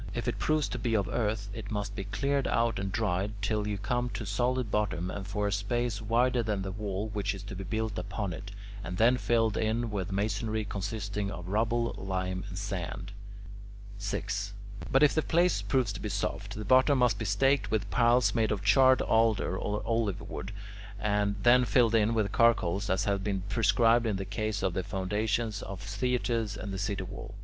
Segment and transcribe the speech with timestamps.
[0.15, 3.67] If it proves to be of earth, it must be cleared out and dried till
[3.67, 7.43] you come to solid bottom and for a space wider than the wall which is
[7.43, 8.49] to be built upon it,
[8.83, 13.11] and then filled in with masonry consisting of rubble, lime, and sand.
[13.99, 14.55] 6.
[14.91, 18.33] But if the place proves to be soft, the bottom must be staked with piles
[18.33, 20.51] made of charred alder or olive wood,
[20.99, 24.81] and then filled in with charcoal as has been prescribed in the case of the
[24.81, 27.35] foundations of theatres and the city wall.